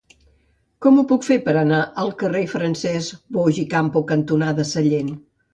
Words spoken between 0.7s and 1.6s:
Com ho puc fer per